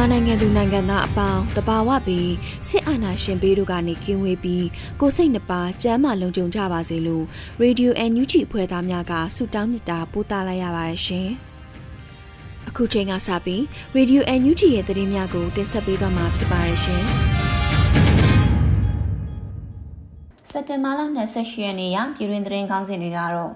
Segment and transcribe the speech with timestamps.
[0.00, 2.32] မြန်မာနိုင်ငံသူနိုင်ငံသားအပေါင်းတဘာဝပြီး
[2.68, 4.66] စစ်အာဏာရှင်ဘေးတို့ကနေကင်းဝေးပြီး
[5.00, 7.24] ကိုစိတ်နှပါကျမ်းမာလုံခြုံကြပါစေလို့
[7.62, 11.28] Radio NUG ဖွဲ့သားများကဆုတောင်းမေတ္တာပို့သလိုက်ရပါတယ်ရှင်။
[12.68, 13.62] အခုချိန်ကစပြီး
[13.96, 17.02] Radio NUG ရဲ့သတင်းများကိုတင်ဆက်ပေးသွားမှာဖြစ်ပါတယ်ရှင်။
[20.50, 21.00] စက်တင်ဘာလ
[21.32, 23.52] 28ရက်နေ့ရပြည်တွင်သတင်းကောင်းစဉ်တွေကတော့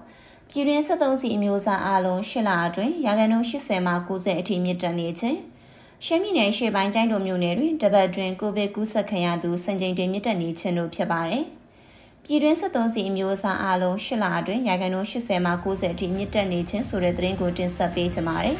[0.49, 5.39] ပြည်တွင်73စီအမျိုးအစားအလုံး၈လအတွင်းရာခိုင်နှုန်း80မှ90အထိမြင့်တက်နေခြင်း
[6.03, 11.43] ရှမ်းပြည်နယ်ရှေ့ပိုင်းကျိုင်းတုံမြို့နယ်တွင်တပတ်တွင်ကိုဗစ်ကူးစက်ခံရသူစံချိန်တင်မြင့်တက်နေခြင်းတို့ဖြစ်ပါတယ်။
[12.23, 18.57] ပြည်တွင်73စီအမျိုးအစားအလုံး၈လအတွင်းရာခိုင်နှုန်း80မှ90အထိမြင့်တက်နေခြင်းဆိုတဲ့သတင်းကိုတင်ဆက်ပေးချင်ပါတယ်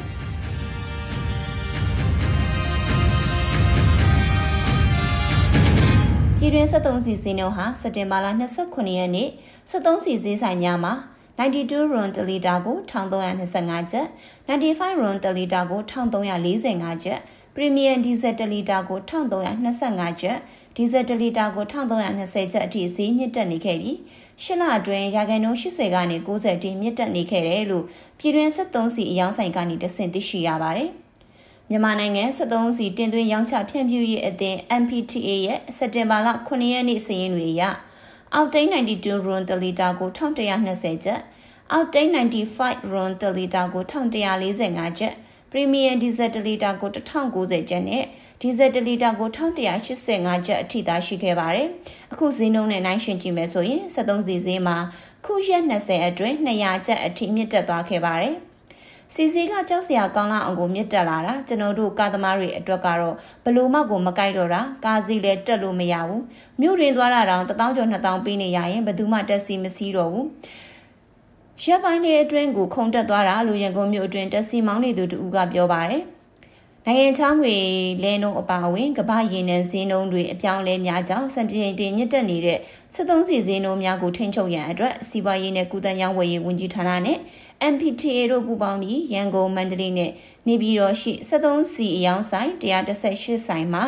[6.36, 8.26] ပြည်တွင်း73စီစီနှုန်းဟာစက်တင်ဘာလ
[8.62, 9.28] 29ရက်နေ့
[9.70, 10.94] 73စီဈေးဆိုင်များမှာ
[11.38, 14.06] 92 run တလီတာကို1325ကျပ်
[14.48, 17.20] 95 run တလီတာကို1345ကျပ်
[17.54, 20.38] premium diesel တလီတာကို1325ကျပ်
[20.76, 23.98] diesel တလီတာကို1320ကျပ်အထိဈေးမြင့်တက်နေခဲ့ပြီး
[24.42, 27.84] ရှစ်လအတွင်းရာခိုင်နှုန်း80ကနေ90အထိမြင့်တက်နေခဲ့တယ်လို့
[28.18, 30.90] ပြည်တွင်း73စီအယောင်းဆိုင်ကနေတဆင့်သိရှိရပါတယ်။
[31.70, 37.62] မြန်မာနိုင်ငံ73စီတင်သွင်းရောင်းချဖြန့်ဖြူးရေးအသင်း MPTA ရဲ့စက်တင်ဘာလ9ရက်နေ့စာရင်းတွေအရ
[38.34, 41.20] အောက်တိန်92 run တလီတာကို1120ကျပ်
[41.72, 42.08] အောက်တိန်
[42.54, 45.14] 95 run တလီတာကို1145ကျပ်
[45.50, 48.04] premium diesel တလီတာကို1090ကျပ်နဲ့
[48.40, 51.68] diesel တလီတာကို1185ကျပ်အထိသာရှိခဲ့ပါတယ်
[52.12, 54.76] အခုဈေးနှုန်းနဲ့နိုင်ရှင်ကြည့်မယ်ဆိုရင်73စီဈေးမှာ
[55.24, 58.36] ခုရက်20အတွင်း200ကျပ်အထိမြင့်တက်သွားခဲ့ပါတယ်
[59.14, 66.22] စီစီကကြောက်စရာကောင်းလာအောင်ကိုမြင့်တက်လာတာကျွန်တော်တို့ကာသမားတွေအတွက်ကတော့ဘလို့မှကိုမကြိုက်တော့တာကားစီလည်းတက်လို့မရဘူး
[66.60, 70.26] မြို့တွင်သွားတာတောင်1000ကျော်2000ပေးနေရရင်ဘယ်သူမှတက်စီမစီးတော့ဘူး
[71.62, 76.04] ရက်ပိုင်းလေးအတွင်းကိုခုံတက်သွားတာလူရန်ကုန်မြို့အတွင်းတက်စီမောင်းနေသူတူကပြောပါတယ်
[76.88, 77.56] နိုင်ငံချောင်းငွေ
[78.04, 82.58] လဲနှုန်းအပါအဝင်ကမ္ဘာရေနံဈေးနှုန်းတွေအပြောင်းလဲများကြောင့်စံချိန်တင်မြင့်တက်နေတဲ့
[82.94, 87.18] 73စီဈေးနှုန်းများကိုထိန်းချုပ်ရန်အတွက်စီးပွားရေးနဲ့ကုသရေးဝယ်ရေးဝန်ကြီးဌာနနဲ့
[87.72, 90.10] MPTA တို့ပူးပေါင်းပြီးရန်ကုန်မန္တလေးနဲ့
[90.48, 93.84] နေပြည်တော်ရှိ 73စီအယောင်ဆိုင်118ဆိုင်မှာ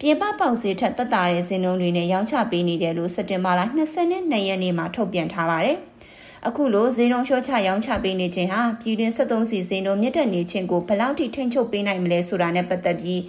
[0.00, 3.60] ပြင်ပပေါက်ဈေးထက်တက်တာတဲ့ဈေးနှုန်းတွေနဲ့ရောင်းချပေးနေတယ်လို့စက်တင်ဘာလ
[4.04, 5.78] 22ရက်နေ့မှာထုတ်ပြန်ထားပါတယ်။
[6.48, 13.20] အခုလိုဈေးနှုန်းလျှော့ချရောင်းချပေးနေခြင်းဟာပြည်တွင်း73စီဈေးနှုန်းမြင့်တက်နေခြင်းကိုဘယ်လောက်ထိထိန်းချုပ်ပေးနိုင်မလဲဆိုတာနဲ့ပတ်သက်ပြီး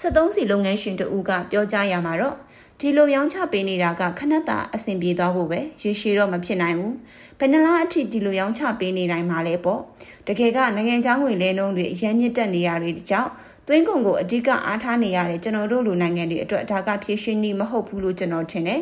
[0.00, 2.36] 73စီလုပ်ငန်းရှင်တဦးကပြောကြားရမှာတော့
[2.80, 6.94] ဒီလိုရောင်းချပေးနေတာကခဏတာအဆင်ပြေသွားဖို့ပဲရေရှည်တော့မဖြစ်နိုင်ဘူး
[7.38, 9.80] ဘယ်နှလားအထိဒီလိုရောင်းချပေးနေနိုင်မှာလဲပေါ့
[10.26, 13.30] တကယ်ကနိုင်ငံခြားငွေလဲနှုန်းတွေအရင်မြင့်တက်နေရတဲ့ကြောင့်
[13.68, 18.80] သွင်းကုန်ကိုအဓိကအားထားနေရတဲ့ကျွန်တော်တို့လူနိုင်ငံတွေအတွက်ဒါကဖြည့်ရှင်းနေမဟုတ်ဘူးလို့ကျွန်တော်ထင်တယ်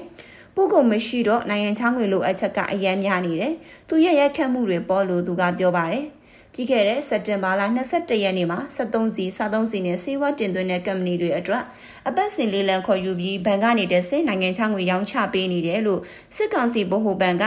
[0.54, 3.52] ပို့ကုန်မရှိတော့နိုင်ငံချောင်းငွေလိုအပ်ချက်ကအယမ်းများနေတယ်။
[3.88, 6.04] သူရဲ့ရိုက်ခတ်မှုတွေပေါ်လို့သူကပြောပါတယ်။
[6.52, 11.62] ပြီးခဲ့တဲ့စက်တင်ဘာလ22ရက်နေ့မှာ73စီ73စီနဲ့စေဝါတင်သွင်းတဲ့ကုမ္ပဏီတွေအတွက်
[12.08, 16.00] အပတ်စဉ်လေးလံခေါ်ယူပြီးဘဏ်ကနေတဲ့စိနိုင်ငံချောင်းငွေရောင်းချပေးနေတယ်လို့
[16.36, 17.44] စစ်ကောင်စီဗဟိုဘဏ်က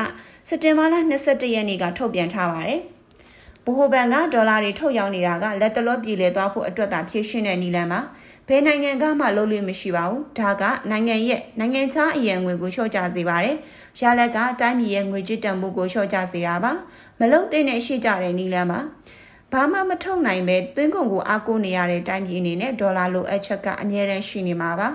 [0.48, 0.96] စက်တင်ဘာလ
[1.26, 2.82] 22ရက်နေ့ကထုတ်ပြန်ထားပါတယ်။
[3.66, 8.02] ဗဟိုဘဏ်ကဒေါ်လာတွေထုတ်ရောင်းနေတာကလက်တလောပြည်လဲသွားဖို့အတွက်သာဖြည့်ရှင်းတဲ့နည်းလမ်းမှာ
[8.48, 13.58] ဘယ်နိုင်ငံကမှလုပ်လို့မရှိပါဘူးဒါကနိုင်ငံရဲ့နိုင်ငံခြားအရန်ငွေကိုလျှော့ချစေပါတယ်
[14.00, 16.72] ရလက်ကတိုင်းပြည်ရဲ့ငွေကြေးတန်ဖိုးကိုလျှော့ချစေတာပါ
[17.22, 18.82] မလုံတဲ့ရှိကြတဲ့နည်းလမ်းပါ
[19.52, 24.90] ဘာမှမထုတ်နိုင်ပဲသွင်းကုန်ကိုအားကိုးနေရတဲ့တိုင်းပြည်အနေနဲ့ဒေါ်လာလိုအပ်ချက်ကအများရန်ရှိနေမှာပါ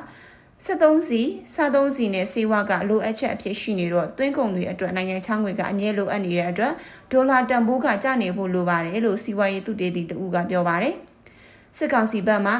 [0.64, 1.20] 73စီ
[1.54, 6.72] 73စီနဲ့စေဝါကလိုအပ်ချက်အဖြစ်ရှိနေတော့သွင်းကုန်တွေအတွက်နိုင်ငံချောင်းငွေကအမြဲလိုအပ်နေတဲ့အတွက်
[7.12, 10.94] ဒေါ်လာတန်ဖိုးကကျနေဖို့လိုပါတယ်လို့စီးပွားရေးသူတေသီတဦးကပြောပါတယ်
[11.76, 12.54] စစ်ကောင်စီဘက်မှ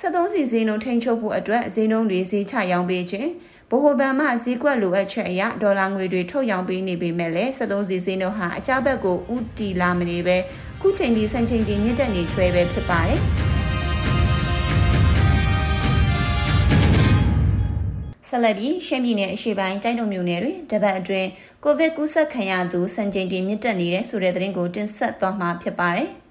[0.00, 3.28] 73စီဈေးနှုန်းထိန်းချုပ်ဖို့အတွက်ဈေးနှုန်းတွေဈေးချရောင်းပေးခြင်း
[3.70, 10.36] ဗဟိုဘဏ်မှဈေးကွက်လိုအပ်ချက်အရဒေါ်လာငွေတွေထုတ်ရောင်းပေးနေပေမဲ့လည်း73စီစင်းတို့ဟာအကြဘက်ကိုဥတီလာမနေပဲ
[10.80, 13.20] ခုချိန်ဒီစံချိန်ဒီမြင့်တက်နေဆွဲပဲဖြစ်ပါတယ်
[18.28, 21.28] ဆက်လက်ပြီးရှမ်းပြည်နယ်အရှေ့ပိုင်းကျိုင်းတုံမြို့နယ်တွင်တပတ်အတွင်း
[21.64, 26.10] ကိုဗစ်ကူးစက်ခံရသူစံချိန်တင်မြင့်တက်နေတဲ့ဆိုတဲ့သတင်းကိုတင်ဆက်သွားမှာဖြစ်ပါတယ်။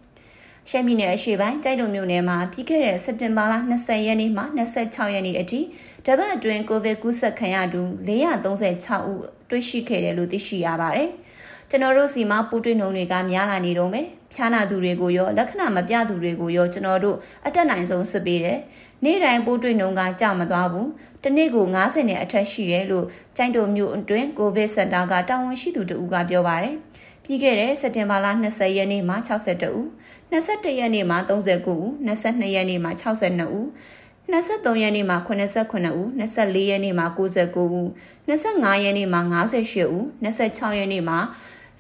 [0.72, 5.62] ရှမ်းပြည်နယ်အရှေ့ပိုင်းကျိုင်းတုံမြို့နယ်မှာပြီးခဲ့တဲ့စက်တင်ဘာလ20ရက်နေ့မှ26ရက်နေ့အထိ
[6.06, 11.10] တပတ်အတွင်းကိုဗစ်ကူးစက်ခံရသူ436ဦးတွေ့ရှိခဲ့တယ်လို့သိရှိရပါတယ်။
[11.70, 18.60] ကျွန်တော်တို့စီမှာပူးတွင်းနှုံတွေကများလာနေတော့မယ်။ဖျားနာသူတွေကိုရောလက္ခဏာမပြသူတွေကိုရောကျွန်တော်တို့အတက်နိုင်ဆုံးစစ်ပေးတယ်။
[19.04, 20.88] နေ့တိုင်းပိုးတွေ့နှုံကကြောက်မသွားဘူး။
[21.24, 23.06] တနေ့ကို90နဲ့အထက်ရှိတယ်လို့
[23.38, 26.76] ကျိုင်းတုံမြို့အတွင်းကိုဗစ်စင်တာကတာဝန်ရှိသူတဦးကပြောပါတယ်။
[27.32, 29.86] ပြီးခဲ့တဲ့စက်တင်ဘာလ20ရက်နေ့မှာ62ဦး
[30.32, 33.66] 21ရက်နေ့မှာ39ဦး22ရက်နေ့မှာ62ဦး
[34.32, 37.88] 23ရက်နေ့မှာ89ဦး24ရက်နေ့မှာ69ဦး
[38.30, 41.20] 25ရက်နေ့မှာ58ဦး26ရက်နေ့မှာ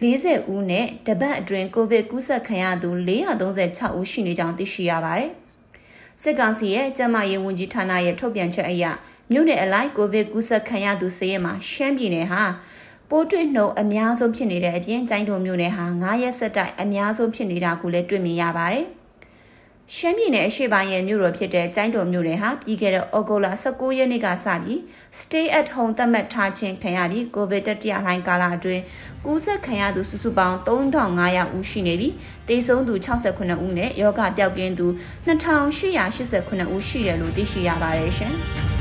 [0.02, 5.32] 40ဦးနဲ့တပတ်အတွင်းကိုဗစ်ကူးစက်ခံရသူ436ဦးရှိနေကြောင်းသိရှိရပါတယ်။
[6.22, 8.86] စစ်ကောင်စီရဲ့ကျန်းမာရေးဝန်ကြီးဌာနရဲ့ထုတ်ပြန်ချက်အရ
[9.32, 12.44] မြို့နယ်အလိုက်ကိုဗစ်ကူးစက်ခံရသူစရဲမှာရှမ်းပြည်နယ်ဟာ
[13.10, 18.86] ပိုးတွေ့နှုန်းအများဆုံးဖြစ်နေတဲ့အပြင်ကျိုင်းတုံမြို့နယ်ဟာ9ရက်ဆက်တိုက်အများဆုံးဖြစ်နေတာကိုလည်းတွေ့မြင်ရပါတယ်။
[19.96, 24.80] ရှမ်းပြည်နယ်အရှေ့ပိုင်းရဲ့မြို့တော်ဖြစ်တဲ့ကျိုင်းတုံမြို့နယ်ဟာပြီးခဲ့တဲ့ဩဂုတ်လ19ရက်နေ့ကစပြီး
[25.20, 28.82] stay at home သတ်မှတ်ထားခြင်းခံရပြီးကိုဗစ်တတိယလှိုင်းကာလအတွင်း
[29.26, 32.14] ကူးစက်ခံရသူစုစုပေါင်း3500ဦးရှိနေပြီး
[32.48, 34.88] သေဆုံးသူ68ဦးနဲ့ယောဂပျောက်ကင်းသူ
[35.26, 38.36] 2889ဦးရှိတယ်လို့သိရှိရပါတယ်ရှင်။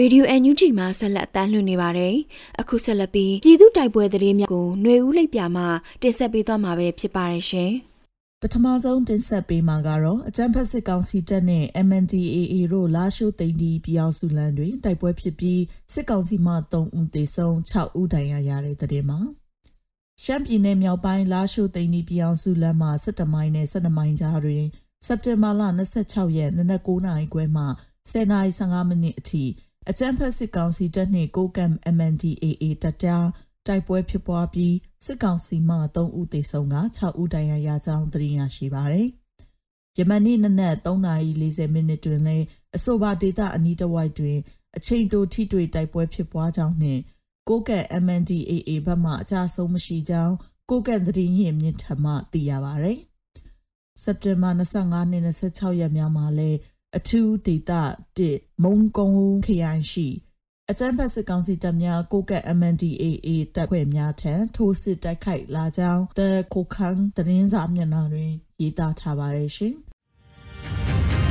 [0.00, 2.16] Radio NUG မှာဆက်လက်အတန်းလွှင့်နေပါတယ်။
[2.60, 5.66] အခုဆက်လက်ပြီးပြည်သူတိုက်ပွဲသတင်းများကိုຫນွေဦးလိပ်ပြမှာ
[6.02, 7.72] တင်ဆက်ပေးသွားမှာပဲဖြစ်ပါတယ်ရှင်။
[8.40, 15.60] ပထမဆုံးတင်ဆက်ပေးမှာကတော့အကြံဖက်စစ်ကောင်စီတပ်နဲ့ MNDAA တို့လာရှိုးသိန်းဒီပြည်အောင်စုလန်တွင်တိုက်ပွဲဖြစ်ပြီး
[15.92, 19.18] စစ်ကောင်စီမှ3ဦးသေဆုံး6ဦးဒဏ်ရာရတဲ့တဲ့မှာ
[20.22, 24.64] ရှမ်းပြည်နယ်မြောက်ပိုင်းလာရှိုးသိန်းဒီပြည်အောင်စုလန်မှာ17မိုင်နဲ့12မိုင်ကြားတွင်
[25.06, 25.62] စက်တင်ဘာလ
[25.98, 27.64] 26ရက်နနက်9:00နာရီခွဲမှ
[28.10, 29.44] 10:15မိနစ်အထိ
[29.90, 33.28] အကြမ်းဖက်စစ်ကောင်စီတပ်နှင့်ကိုကမ် MNDAA တပ်သား
[33.66, 34.74] တိုက်ပွဲဖြစ်ပွားပြီး
[35.04, 39.08] စစ်ကောင်စီမှ3ဦးသေဆုံးက6ဦးဒဏ်ရာရကြောင်းသိရရှိပါရယ်။
[39.98, 42.44] ယမန်နေ့နနက်3:40မိနစ်တွင်လည်း
[42.76, 44.38] အဆိုပါဒေသအနီးတစ်ဝိုက်တွင်
[44.76, 47.00] အချိန်တိုထိတွေ့တိုက်ပွဲဖြစ်ပွားကြောင်းနှင့်
[47.48, 50.34] ကိုကန့် MNDAA ဘက်မှအကြဆုံးမရှိကြောင်း
[50.70, 52.98] ကိုကန့်သတင်းရင်းမြစ်ထမှသိရပါရယ်။
[54.02, 56.58] စက်တင်ဘာ25နှစ်26ရက်များမှာလည်း
[56.96, 57.72] အထူးဒေသ
[58.22, 60.08] 1မုံကုန်းခရိုင်ရှိ
[60.70, 69.74] အကြမ်းဖက်စစ်ကောင်စီတပ်များကိုကတ် MNDAA တပ်ဖွဲ့များထံထိုးစစ်တိုက်ခိုက်လာကြောင်း The Kokang သတင်းစာမျက်နှာတွင်ရေးသားထားပါတယ်ရှင်။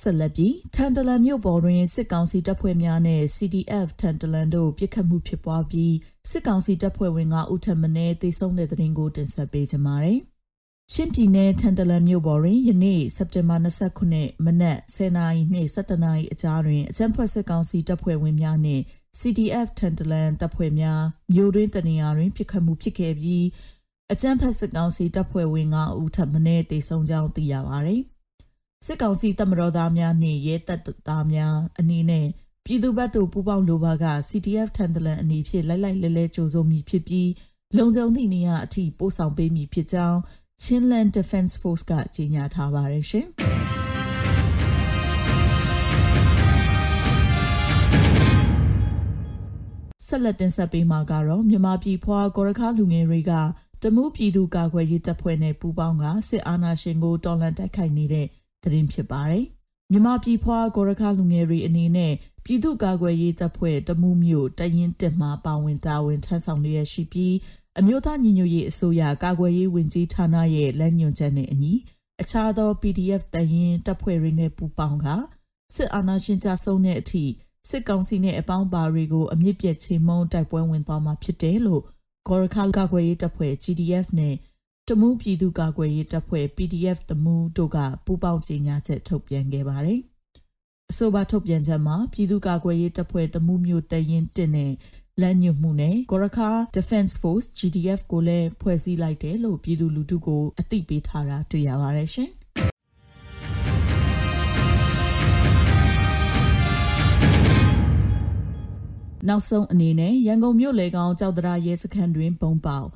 [0.00, 5.94] ဆက်လက်ပြီးထန်တလန်မြို့ပေါ်တွင်စစ်ကောင်စီတပ်ဖွဲ့များနဲ့ CDF ထန်တလန်တို့ပြစ်ခတ်မှုဖြစ်ပွားပြီး
[6.30, 10.20] စစ်ကောင်စီတပ်ဖွဲ့ဝင်ကဦးထမင်းသေဆုံးတဲ့တဲ့ရင်ကိုတင်ဆက်ပေးကြပါမယ်။
[10.92, 13.56] ချင်းပြည်နယ်ထန်တလန်မြို့ပေါ်တွင်ယနေ့စက်တင်ဘာ
[14.04, 18.82] 29မနက်10:00နာရီနှင့်17:00နာရီအကြားတွင်အကြမ်းဖက်စစ်ကောင်စီတပ်ဖွဲ့ဝင်များနှင့်
[19.18, 23.44] CDF ထန်တလန်တပ်ဖွဲ့များမြို့တွင်တနေရာတွင်ပြစ်ခတ်မှုဖြစ်ခဲ့ပြီး
[24.12, 28.02] အကြမ်းဖက်စစ်ကောင်စီတပ်ဖွဲ့ဝင်ကဦးထမင်းသေဆုံးကြောင်းသိရပါသည်။
[28.84, 32.26] စစ်ကောင်စီတပ်မတော်သားများနှင့်ရဲတပ်သားများအနေနဲ့
[32.64, 37.30] ပြည်သူ့ဘက်သို့ပူးပေါင်းလိုပါက CTF ထန်တလန်အနေဖြင့်လိုက်လိုက်လဲလဲကြိုးစုံမိဖြစ်ပြီး
[37.76, 40.18] လုံခြုံသည့်နေရာအထိပို့ဆောင်ပေးမည်ဖြစ်ကြောင်း
[40.62, 43.26] Chinland Defense Force ကကြေညာထားပါတယ်ရှင်။
[50.06, 53.32] ဆက်လက်တင်ဆက်ပေးမှာကတော့မြန်မာပြည်ဖွာဂေါရခလူငယ်တွေက
[53.82, 58.26] တမှုပြည်သူကာကွယ်ရေးတပ်ဖွဲ့နဲ့ပူးပေါင်းကစစ်အာဏာရှင်ကိုတော်လှန်တိုက်ခိုက်နေတဲ့
[58.66, 59.44] သတင်းဖြစ်ပါတယ်။
[59.92, 62.12] မြမပြည်ဖွာဂေါရခလူငယ်တွေအနေနဲ့
[62.44, 67.34] ပြည်သူ့ကာကွယ်ရေးတပ်ဖွဲ့တမှုမျိုးတရင်တက်မှပါဝင်တာဝန်ထမ်းဆောင်လျက်ရှိပြီး
[67.78, 71.74] အမျိုးသားညီညွတ်ရေးအစိုးရကာကွယ်ရေးဝန်ကြီးဌာနရဲ့လက်ညွှန်ချက်နဲ့အညီ
[72.20, 75.06] အခြားသော PDF တရင်တပ်ဖွဲ့တွေနဲ့ပူးပေါင်းက
[75.74, 77.24] စစ်အာဏာရှင်ကြဆုံးတဲ့အထိ
[77.68, 81.82] စစ်ကောင်စီနဲ့အပေါင်းပါတွေကိုအမြင့်ပြတ်ချေမှုန်းတိုက်ပွဲဝင်သွားမှာဖြစ်တယ်လို့
[82.26, 84.34] ဂေါရခကာကွယ်ရေးတပ်ဖွဲ့ GDF နဲ့
[84.90, 90.00] တမူးပြည်သူ့ကာကွယ်ရေးတပ်ဖွဲ့ PDF တမူးတို့ကပူးပေါင်းကြေညာချက်ထုတ်ပြန်ခဲ့ပါတယ်။
[90.90, 94.72] အဆိုပါထုတ်ပြန်ချက်မှာပြည်သူ့ကာကွယ်ရေးတပ်ဖွဲ့တမူးမျိုးတရင်တင်တဲ့
[95.20, 96.40] လက်ညှို့မှုနဲ့ဂေါရခ
[96.76, 102.30] Defense Force GDF ကိုလည်းဖွဲ့စည်းလိုက်တယ်လို့ပြည်သူလူထုကိုအသိပေးထားတာတွေ့ရပါတယ်ရှင်။
[109.28, 112.88] နောက်ဆုံးအနေနဲ့ရန်ကုန်မြို့လေကောင်ကြောက်တရာရဲစခန်းတွင် ပုံပေါက်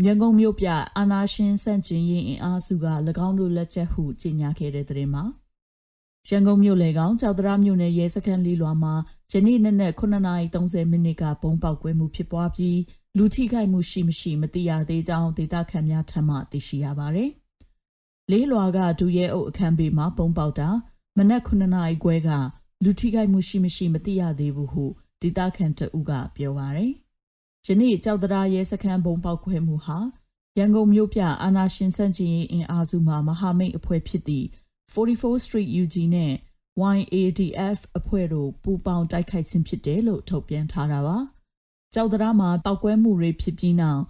[0.00, 2.86] ရန်ကုန်မြို့ပြအာနာရှင်စန့်ကျင်ရင်အင်အားစုက၎
[3.26, 5.24] င်းတို့လက်ချက်ဟုကြေညာခဲ့တဲ့တဲ့မှာ
[6.28, 8.94] ရန်ကုန်မြို့လေကောင်ကြောက်တရာမြို့နယ်ရဲစခန်းလေးလွာမှာ
[9.32, 12.78] ယနေ့နေ့နဲ့9:30မိနစ်ကပုံပေါက်ကွဲမှုဖြစ်ပွားပြီး
[13.16, 17.30] လူထိခိုက်မှုရှိမရှိမသိရသေးကြောင်းဒေသခံများထံမှသိရှိရပါတယ်။
[18.30, 20.68] လေးလွာကဒူရဲအုပ်အခန်းဘေးမှာပုံပေါက်တာ
[21.18, 22.30] မနက်9နာရီခွဲက
[22.84, 24.84] လူထိခိုက်မှုရှိမရှိမသိရသေးဘူးဟု
[25.22, 26.92] ဒေသခံတအုပ်ကပြောပါရယ်။
[27.66, 29.98] ယနေ့ကြောက်တရားရဲစခန်းပုံပေါက်ခွဲမှုဟာ
[30.58, 34.46] ရန်ကုန်မြို့ပြအာနာရှင်စန့်ကျင်ရေးအင်အားစုမှမဟာမိတ်အဖွဲ့ဖြစ်သည့်
[34.92, 36.32] 44 Street UG နဲ့
[36.80, 41.18] YADF အဖွဲ့တို့ပူးပေါင်းတိုက်ခိုက်ခြင်းဖြစ်တယ်လို့ထုတ်ပြန်ထားတာပါ။
[41.94, 44.02] ကြောက်တရားမှာပောက်ကွဲမှုတွေဖြစ်ပြီးနောက်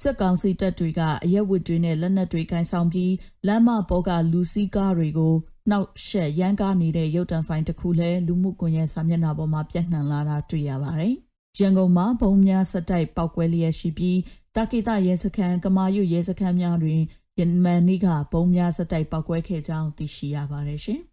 [0.00, 3.12] စစ်ကောင်စီတပ်တွေကအရက်ဝတ်တွေနဲ့လက်နက်တွေကင်ဆောင်ပြီး
[3.46, 5.34] လမ်းမပေါ်ကလူစီးကားတွေကို
[5.70, 11.16] နှောက်ရှက်ရန်ကားနေတဲ့ရုပ်တံဖိုင်တစ်ခုလည်းလူမှုကွန်ရက်စာမျက်နှာပေါ်မှာပြန့်နှံ့လာတာတွေ့ရပါတယ်။
[11.58, 14.18] ရန်ကုန်မှာဘုံများစတိုက်ပောက်ကွဲလျက်ရှိပြီး
[14.56, 17.00] တာကိတရဲစခန်းကမာရွရဲစခန်းများတွင်
[17.38, 21.00] ယမန်နီကဘုံများစတိုက်ပောက်ကွဲခဲ့ကြောင်းသိရှိရပါတယ်ရှင်။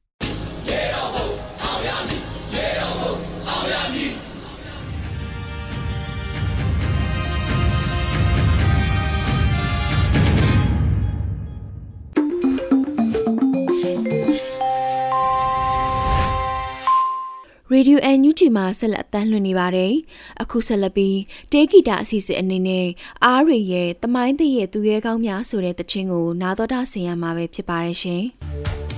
[17.78, 19.94] ရေဒီယိုအန်ယူဂျီမှာဆက်လက်အသံလွှင့်နေပါတယ်။
[20.42, 21.18] အခုဆက်လက်ပြီး
[21.52, 22.88] တေဂီတာအစီအစဉ်အနေနဲ့
[23.26, 28.24] အားရရဲ့တမိုင်းတရဲ့သူရဲကောင်းများဆိုတဲ့တခြင်းကိုနာတော်တာဆင်ရမှာပဲဖြစ်ပါတယ်ရှင်။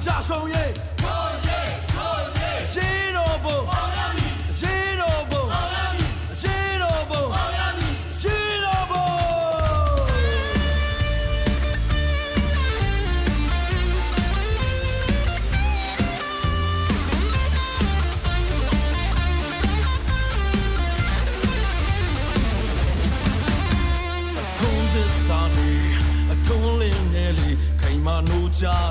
[0.00, 0.93] 加双翼。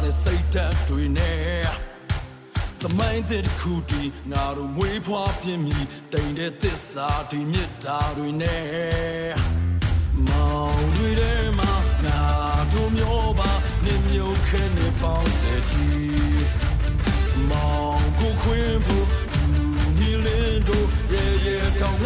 [0.03, 1.67] တဲ့စိတ်ဓာတ်တွေနဲ့
[2.81, 9.33] သမိုင်းတဲ့ခုတီငါတို့မွေးဖွားပြင်းမြည်တိမ်တဲ့သစ္စာဒီမြစ်တာတွေနဲ့
[10.27, 11.73] မောင်တွေထဲမှာ
[12.05, 12.21] ငါ
[12.71, 13.51] တို့မျိုးပါ
[13.83, 15.89] နေမျိုးခဲနေပေါင်းစေချီ
[17.49, 19.07] မောင်ကိုခွင်းဖို့
[19.97, 22.03] ညီလင်းတို့ရဲရဲတောင်း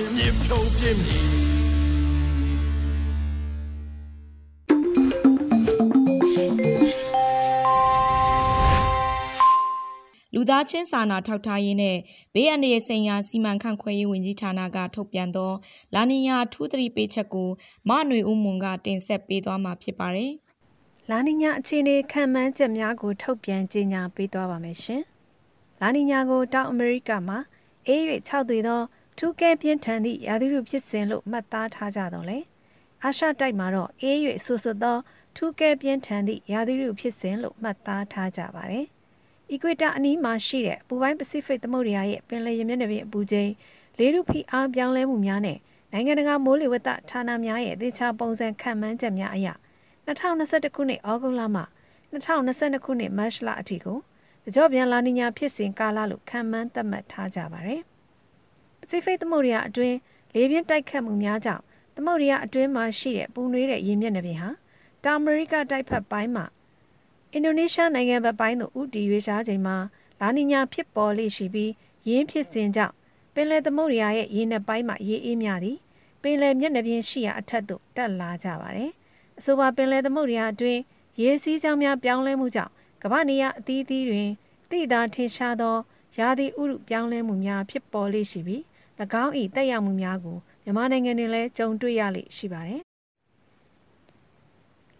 [0.00, 1.26] ရှင်မြေဖြုံးပြင်းမည်
[10.34, 11.96] လူသားချင်းစာနာထောက်ထားရေးနဲ့
[12.34, 15.52] ဘေးအန္တရာယ်ဆိုင်ရာစီမံခန့်ခွဲရေးဝန်ကြီးဌာနကထုတ်ပြန်သော
[15.94, 17.48] လာနီယာထူးသတိပေးချက်ကို
[17.88, 20.32] မနွေဦးမွန်ကတင်ဆက်ပေးသွားမှာဖြစ်ပါတယ်။
[21.10, 25.02] လာနီညာအခြေအနေခံမှန်းချက်များကိုထုတ်ပြန်ကြေညာပေးသွားပါမယ်ရှင်။
[25.80, 27.38] လာနီညာကိုတောင်အမေရိကမှာ
[27.86, 28.80] အေး၍6သွေသော
[29.22, 32.38] ထူးကဲပြင်းထန်သည့်ရာသီဥတုဖြစ်စဉ်လို့မှတ်သားထားကြတော့လေ။
[33.04, 34.98] အာရှတိုက်မှာတော့အေး၍ဆူဆူသော
[35.36, 38.86] ထူးကဲပြင်းထန်သည့်ရာသီဥတုဖြစ်စဉ်လို့မှတ်သားထားကြပါတယ်။
[39.50, 43.50] အီကွေတာအနီးမှာရှိတဲ့ပူပိုင်းပစိဖိတ်သမုဒ္ဒရာရဲ့ပင်လယ်ရမျက်နှာပြင်အပူချိန်
[43.98, 45.58] လေထုဖိအားပြောင်းလဲမှုများနဲ့
[45.92, 49.48] နိုင်ငံတကာမိုးလေဝသဌာနများရဲ့သေချာပုံစံခန့်မှန်းချက်များအရ
[50.06, 51.62] 2021ခုနှစ်ဩဂုတ်လမှ
[52.12, 53.98] 2022ခုနှစ်မတ်လအထိကို
[54.54, 57.82] ကြော့ပြန်လာနီညာဖြစ်စဉ်ကာလလို့ခန့်မှန်းသတ်မှတ်ထားကြပါတယ်။
[58.90, 59.96] ပစိဖိတ်သမုဒ္ဒရာအတွင်း
[60.34, 61.62] လေပြင်းတိုက်ခတ်မှုများကြောင့်
[61.96, 64.50] သမုဒ္ဒရာအတွင်းမှာရှိတဲ့ပူနွေးတဲ့ရေမျက်နှာပြင်ဟာ
[65.04, 66.44] တောင်အမေရိကတိုက်ဖက်ပိုင်းမှာ
[67.32, 69.76] အင်ဒိုနီးရှားနိုင်ငံဘက်ပိုင်းသို့ဥတီရွေးရှားချိန်မှာ
[70.20, 71.72] လာနီညာဖြစ်ပေါ်လေရှိပြီး
[72.08, 72.94] ရင်းဖြစ်စဉ်ကြောင့်
[73.34, 75.78] ပင်လယ်သမုဒ္ဒရာရဲ့ရေနက်ပိုင်းမှာရေအေးများသည်
[76.22, 78.90] ပင်လယ်မျက်နှာပြင်ရှိရာအထက်သို့တက်လာကြပါတယ်။
[79.38, 80.80] အဆိုပါပင်လယ်သမုဒ္ဒရာအတွင်း
[81.20, 84.28] ရေစီးကြောင်းများပြောင်းလဲမှုကြောင့်ကမ္ဘာနေရအသီးသီးတွင်
[84.70, 85.76] တိသာထင်ရှားသော
[86.18, 88.62] ရာသီဥတုပြောင်းလဲမှုများဖြစ်ပေါ်လေရှိပြီး၎
[89.22, 92.80] င်း၏တက်ရောက်မှုများကိုမြန်မာနိုင်ငံတွင်လည်းကြုံတွေ့ရလေရှိပါတယ်။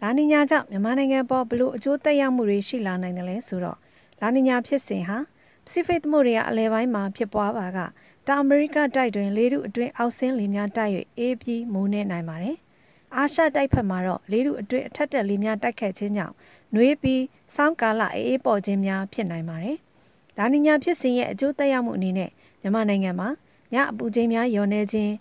[0.01, 3.77] လာနီညာကြောင့်မြန်မာနိုင်ငံပေါ်ဘလို့အကျိုးတက်ရောက်မှုတွေရှိလာနိုင်တယ်လဲဆိုတော့
[4.21, 5.17] လာနီညာဖြစ်စဉ်ဟာ
[5.65, 7.79] ပစိဖိတ်သမုဒ္ဒရာအလဲပိုင်းမှာဖြစ်ပွားပါက
[8.27, 12.55] တောင်အမေရိကတိုက်တွင်လေထုအတွင်းအောက်ဆင်းလေများတိုက်၍အေးပြီးမိုးနေနိုင်ပါတယ်။
[13.15, 16.35] အာရှတိုက်ဖက်မှာတော့လေထုအတွင်းအထက်တက်လေများတိုက်ခတ်ခြင်းကြောင့်
[16.73, 17.23] နှွေးပြီး
[17.55, 19.77] စောင်းကာလအေးပေါ်ခြင်းများဖြစ်နိုင်ပါတယ်။
[20.37, 22.29] ဒါနီညာဖြစ်စဉ်ရဲ့အကျိုးသက်ရောက်မှုအနေနဲ့
[22.61, 23.29] မြန်မာနိုင်ငံမှာ
[23.73, 25.13] ညအပူချိန်များလျော်နေခြင်း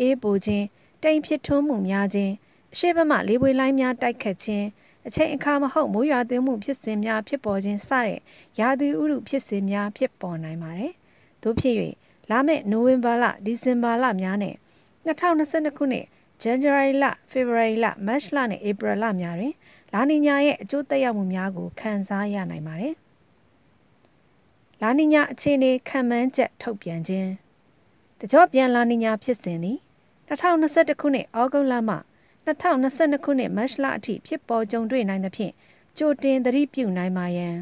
[0.00, 0.64] အေးပိုခြင်း
[1.02, 2.32] တိမ်ဖြစ်ထွန်းမှုများခြင်း
[2.72, 4.66] အရှိဘက်မှလေပွေလိုင်းများတိုက်ခတ်ခြင်း
[5.06, 8.18] အချိန်အခါမဟုတ်မိုးရွာသွန်းမှုဖြစ်စဉ်များဖြစ်ပေါ်ခြင်းစတဲ့
[8.60, 10.92] ရာသီဥတုဖြစ်စဉ်များဖြစ်ပေါ်နိုင်ပါတယ်။
[11.42, 11.74] သို့ဖြစ်၍
[12.30, 14.54] လာမယ့်နိုဝင်ဘာလဒီဇင်ဘာလများနဲ့
[15.06, 16.06] 2022ခုနှစ်
[16.42, 19.54] January လ February လ March လနဲ့ April လများတွင်
[19.92, 22.94] လာနီညာရဲ့အကျိုးသက်ရောက်မှုများကိုခံစားရနိုင်ပါတယ်။
[24.82, 27.28] လာနီညာအခြေအနေခံမှန်းချက်ထုတ်ပြန်ခြင်း
[28.20, 29.78] တကြော့ပြန်လာနီညာဖြစ်စဉ်သည်
[30.28, 31.96] 2021ခုနှစ်ဩဂုတ်လမှ
[32.46, 35.52] 2022ခုနှစ်မတ်လအထိဖြစ်ပေါ်ကြုံတွေ့နိုင်သဖြင့်
[35.98, 37.56] ကြိုတင်သတိပြုနိုင်ပါရန်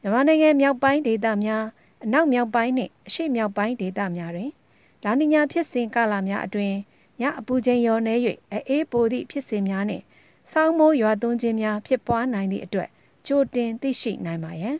[0.00, 1.64] မြန်မာနိုင်ငံမြောက်ပိုင်းဒေသများ
[2.04, 4.50] အနောက်မြောက်ပိုင်းနှင့်အရှေ့မြောက်ပိုင်းဒေသများတွင်
[5.04, 6.76] လာနီညာဖြစ်စဉ်ကာလများအတွင်း
[7.20, 8.14] ညအပူချိန်ရောနေ၍
[8.68, 10.04] အေးပိုသည့်ဖြစ်စဉ်များနှင့်
[10.52, 12.88] ဆောင်းမိုးရွာသွန်းခြင်းများဖြစ်ပွားနိုင်သည့်အတွက်
[13.26, 14.76] ကြိုတင်သိရှိနိုင်ပါရန်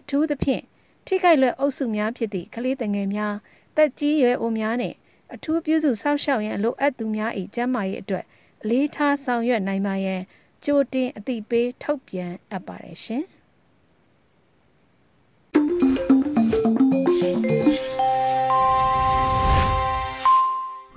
[0.00, 0.62] အထူးသဖြင့်
[1.06, 3.34] ထိခိုက်လွယ်အုပ်စုများဖြစ်သည့်ကလေးငယ်များ
[3.80, 4.96] တက်ကြီးရွယ်အိုများနှင့်
[5.34, 8.24] အထူးပြုစုစောင့်ရှောက်ရန်လိုအပ်သူများ၏ကျန်းမာရေးအတွက်
[8.62, 10.20] အလေးထားဆောင်ရွက်နိုင်ပါရန်
[10.64, 13.24] ကြိုတင်အသိပေးထုတ်ပြန်အပ်ပါတယ်ရှင်။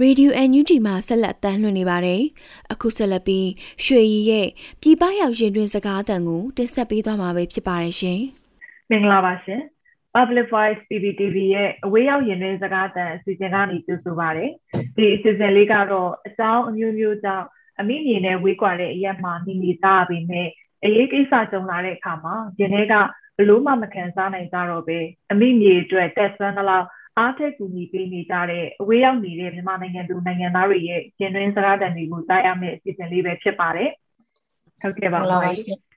[0.03, 2.21] Radio NUG မှာဆက်လက်တမ်းလွှင့်နေပါတယ်။
[2.71, 3.47] အခုဆက်လက်ပြီး
[3.85, 4.47] ရွှေရီရဲ့
[4.81, 8.19] ပြည်ပရောက်ရင်တွင်စကားအတန်ကိုတင်ဆက်ပေးသွားမှာပဲဖြစ်ပါတယ်ရှင်။
[8.89, 9.61] မင်္ဂလာပါရှင်။
[10.15, 14.45] Public Voice PPTV ရဲ့အဝေးရောက်ရင်တွင်စကားအတန်အစီအစဉ်ကနေကြိုဆိုပါရစေ။
[14.95, 17.45] ဒီအစီအစဉ်လေးကတော့အကြောင်းအမျိုးမျိုးကြောင့်
[17.79, 20.47] အမိမြေနဲ့ဝေးကွာတဲ့အရက်မှာနေနေသားပေမဲ့
[20.83, 22.93] အရေးကိစ္စကြုံလာတဲ့အခါမှာဒီနေ့က
[23.37, 24.99] ဘလို့မှမခံစားနိုင်ကြတော့ပဲ
[25.31, 33.89] အမိမြေအတွက်တက်ဆွမ်းသလောက်အားထက်ကူညီပေးနေကြတဲ့အဝေးရောက်နေတဲ့မြန်မာနိုင်ငံသူနိုင်ငံသားတွေရဲ့ကျင်းတွင်းစကားတန်တွေကိုကြားရမယ့်အစီအစဉ်လေးပဲဖြစ်ပါတယ်။
[34.81, 35.92] ဟုတ်ကဲ့ပါဟုတ်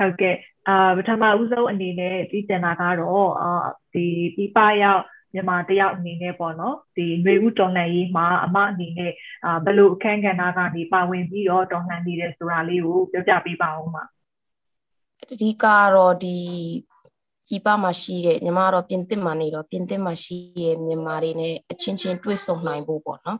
[0.00, 0.36] ဟုတ်ကဲ့
[0.68, 3.52] အာပထမဦးဆုံးအနေနဲ့ပြီးကျင်တာကတော့အာ
[3.94, 5.02] ဒီပြပရောက်
[5.34, 9.12] မြန်မာတယောက်အနေနဲ့ပေါ့နော်ဒီຫນွေဦးတော်လှန်ရေးမှာအမအနေနဲ့
[9.44, 14.02] အာဘယ်လိုအခန်းကဏ္ဍကနေပါဝင်ပြီးတော့တော်လှန်နေတယ်ဆိုတာလေးကိုပြောပြပေးပါဦးပါ
[15.22, 16.36] အဓိကတော့ဒီ
[17.46, 23.38] ပြည်ပမှာရှိတဲ့ညီမတော့ပြင်သစ်မှာနေတော့ပြင်သစ်မှာရှိတဲ့မြန်မာတွေနဲ့အချင်းချင်းတွေ့ဆုံနိုင်ဖို့ပေါ့နော်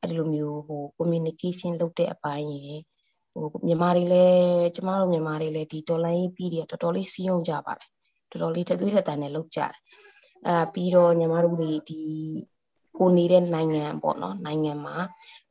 [0.00, 2.80] အဲ့လိုမျိုးဟို communication လုပ်တဲ့အပိုင်းရယ်
[3.32, 7.88] ဟိုမြန်မာတွေလည်းကျမတို့မြန်မာတွေလည်းဒီဒေါ်လာရေးပြီးတယ်တော်တော်လေးစီးရုံကြပါတယ်
[8.30, 9.72] တော်တော်လေးထသွေးထတန်နဲ့လုပ်ကြတယ်
[10.46, 12.00] အဲ့ဒါပြီးတော့ညီမတို့တွေဒီ
[12.98, 14.96] ကိုနေတဲ့နိုင်ငံပေါ့နော်နိုင်ငံမှာ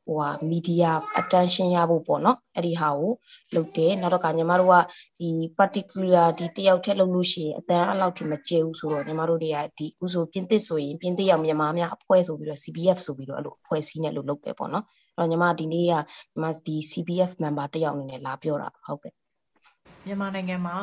[0.06, 3.12] ဟိုဟာမီဒီယာ attention ရဖို့ပေါ့နော်အဲ့ဒီဟာကို
[3.54, 4.74] လုပ်တယ်နောက်တော့ကညီမတို့က
[5.20, 19.12] ဒီ particular ဒီတယောက်ထက်လုပ်လို့ရှိရင်အတန်းအလောက်ထိမကျဘူးဆိုတော့ညီမတို့တွေကဒီဥဆိုပြင်သစ်ဆိုရင်ပြင်သစ်ရောက်မြန်မာများအဖွဲ့ဆိုပြီးတော့ CBF ဆိုပြီးတော့အဲ့လိုအဖွဲ့စည်းနဲ့လို့လုပ်တယ်ပေါ့နော်အဲ့ တော့ညီမဒီနေ့ကညီမဒီ CBF member တယောက်အနေနဲ့လာပြောတာဟုတ်ကဲ့
[20.06, 20.76] မြန်မာနိုင်ငံမှာ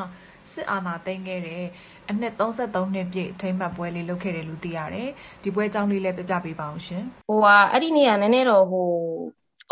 [0.51, 1.63] စစ်အာဏာသိမ်းခဲ့တဲ့
[2.09, 5.09] အနှစ်33နှစ်ပြည့်ထိမ့်မှတ်ပွဲလေးလုပ်ခဲ့တယ်လို့သိရတယ်။
[5.43, 8.89] ဒီပွဲအကြောင်းလေးလည်းပြပြပေးပါအောင်ရှင်။ဟိုဟာအဲ့ဒီနေ့ကနည်းနည်းတော့ဟို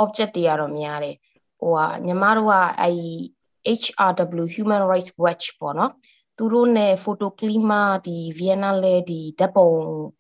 [0.03, 1.15] object တွေကတော့များတယ်။
[1.59, 2.95] ဟိုဟာညီမတို့ကအဲ့
[3.81, 5.91] HRW Human Rights Watch ပေါ့နော်
[6.37, 9.69] သူတို့နဲ့ photo clima ဒီ Vienna လဲဒီဓာတ်ပုံ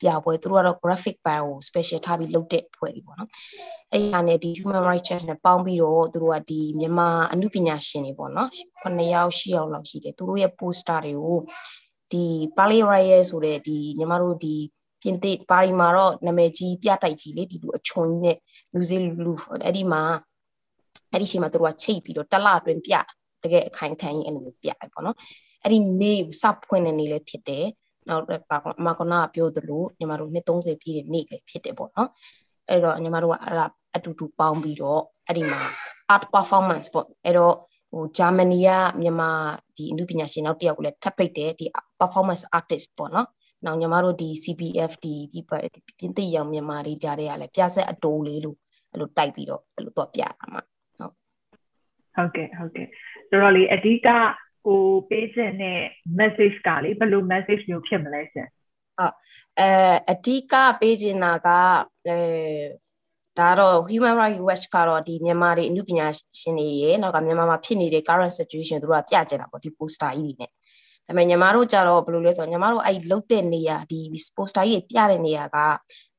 [0.01, 3.29] ပြပွဲသူတို့ကတော့ graphic bio special ထားပြီးလုပ်တဲ့ဖွဲ့တွေပေါ့နော်
[3.91, 8.49] အဲ့ဒီအနေဒီ human rights church နဲ့ပေါင်းပြီးတော့သူတို့ကဒီမြန်မာအမှုပညာရှင်တွေပေါ့နော်
[8.83, 11.39] 9ယောက်10ယောက်လောက်ရှိတယ်သူတို့ရဲ့ poster တွေကို
[12.11, 12.23] ဒီ
[12.57, 14.55] Pali Riot ဆိုတဲ့ဒီညီမတို့ဒီ
[15.01, 18.37] ပြင်သစ်ပါရီမှာတော့နာမည်ကြီးပြတိုက်ကြီးလေဒီလိုအချွန်ကြီးနဲ့
[18.73, 20.03] လူစီလူအဲ့ဒီမှာ
[21.11, 22.93] အဲ့ဒီရှိမှသူတို့ကချိတ်ပြီးတော့တလအတွင်းပြ
[23.43, 25.17] တကယ်အခိုင်ခံကြီးအဲ့လိုမျိုးပြတယ်ပေါ့နော်
[25.63, 27.65] အဲ့ဒီနေ့စဖွင့်တဲ့နေ့လည်းဖြစ်တယ်
[28.09, 28.23] နောက်
[28.79, 32.09] အမကနာပြောသလိုညီမတို့နှစ်30ပြည့်တဲ့နေ့လည်းဖြစ်တယ်ပေါ့နော်
[32.69, 33.65] အဲ့တော့ညီမတို့ကအဲ့ဒါ
[33.95, 35.59] အတူတူပေါင်းပြီးတော့အဲ့ဒီမှာ
[36.13, 37.55] art performance ပေါ့အဲ့တော့
[37.91, 38.69] ဟိုဂျာမနီက
[39.01, 39.31] မြန်မာ
[39.77, 41.65] ဒီအမှုပညာရှင်နောက်တစ်ယောက်ကိုလည်းထပ်ပိတ်တယ်ဒီ
[41.99, 43.27] performance artist ပေါ့နော်
[43.65, 45.13] နောက်ညီမတို့ဒီ CPF ဒီ
[45.99, 48.57] ပြင်သစ်ရောင်မြန်မာတွေကြားတဲ့ကလည်းပြဆက်အတိုးလေးလို့
[48.91, 50.61] အဲ့လိုတိုက်ပြီးတော့အဲ့လိုတော့ပြတာမှာ
[50.97, 51.13] ဟုတ်
[52.15, 52.87] ဟုတ်ကဲ့ဟုတ်ကဲ့
[53.29, 54.07] ဆိုတော့လေအဓိက
[54.67, 55.81] ကိုပေးခြင်းနဲ့
[56.19, 58.47] message ကလေဘယ်လို message မျိုးဖြစ်မလဲရှင်
[58.97, 59.13] ဟုတ်
[59.59, 59.69] အဲ
[60.11, 61.49] အဓိကပေးခြင်းတာက
[62.07, 62.17] အဲ
[63.39, 66.07] ဒါတော့ human rights watch ကတော့ဒီမြန်မာတွေအမှုပညာ
[66.39, 70.49] ရှင်တွေရေနောက်ကမြန်မာမှာဖြစ်နေတဲ့ current situation သူတို့ကပြကြတာပေါ့ဒီ poster ကြီးတွေနဲ့
[71.07, 73.99] ဒါပေမဲ့ညီမတို့ကြတော့ဘယ်လိုလဲဆိုတော့ညီမတို့အဲ့လုတ်တဲ့နေရာဒီ
[74.37, 75.57] poster ကြီးပြတဲ့နေရာက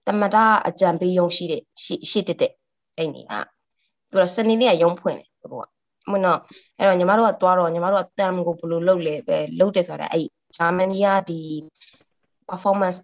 [0.06, 2.52] တမတာအကြံပေးရုံရှိတဲ့ရှိရှိတက်တဲ့
[2.96, 3.38] အဲ့နေရာ
[4.11, 5.78] သူကစနေနေ့ကရုံဖွင့်တယ်သူက
[6.12, 6.38] မနော်
[6.79, 11.40] အဲ့တော့ညီမတို့ကသွားတော့ညီမတို့ကတမ်ကိုဘယ်လိုလုပ်လဲပဲလုပ်တယ်ဆိုတာအဲ့ဂျာမနီကဒီ
[12.49, 12.99] performance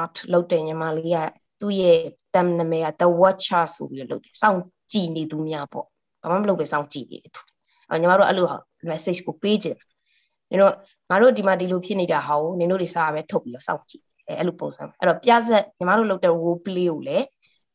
[0.00, 1.18] art လုပ်တဲ့ညီမလေးက
[1.60, 1.98] သူ့ရဲ့
[2.34, 4.60] တမ်နာမည်က The Watcher ဆိုပြီးလုပ်တယ်စောင့်
[4.92, 5.86] ကြည့်နေသူများပေါ့
[6.22, 7.40] ဘာမှမလုပ်ပဲစောင့်ကြည့်နေတယ်သူ
[7.90, 8.46] အဲ့ညီမတို့အဲ့လို
[8.90, 9.78] message ကိုပေးခြင်း
[10.50, 10.72] နင်တို့
[11.10, 17.26] ငါတို့ဒီမှာဒီလိုဖြစ်နေတာဟာကိုနင်တို့တွေစားပဲထုတ်ပြီးတော့စောင့်ကြည့်အဲအဲ့လိုပုံစံအဲ့တော့ပြဆက်ညီမတို့လုပ်တဲ့ role play ကိုလည်း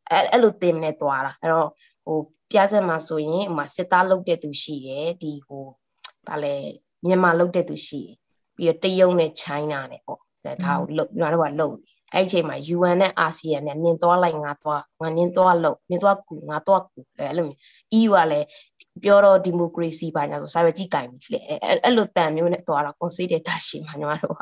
[0.09, 1.69] အဲအဲ့လိုသင်နေသွားတာအဲ့တော့
[2.05, 2.17] ဟို
[2.55, 5.65] ပြဆက်မှာဆိုရင်ဟိုမှာစစ်သားလုပ်တဲ့သူရှိရယ်ဒီဟို
[6.27, 6.55] ဗာလဲ
[7.05, 8.15] မြန်မာလုပ်တဲ့သူရှိရယ်
[8.55, 10.19] ပြီးတော့တရုတ်နဲ့ China နဲ့ပေါ့
[10.63, 11.75] ဒါကိုလုပ်ညီမတို့ကလုပ်
[12.13, 17.57] အဲ့ဒီအချိန်မှာ UN နဲ့ ASEAN နဲ့နင်သွားလိုက်ငါသွားငါနင်သွားလို့နင်သွားကူငါသွားကူအဲ့လိုမျိုး
[17.99, 18.47] EU ကလည်း
[19.03, 21.39] ပြောတော့ဒီမိုကရေစီပါညာဆိုစာရွက်ကြီးကင်ပြီလေ
[21.83, 24.39] အဲ့လိုတန်မျိုးနဲ့သွားတာ consider တာရှိမှာညီမတို့က